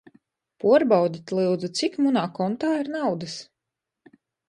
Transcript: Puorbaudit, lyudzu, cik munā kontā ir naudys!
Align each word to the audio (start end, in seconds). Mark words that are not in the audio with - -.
Puorbaudit, 0.63 1.35
lyudzu, 1.41 1.71
cik 1.83 2.01
munā 2.07 2.25
kontā 2.41 2.75
ir 2.83 2.93
naudys! 2.99 3.41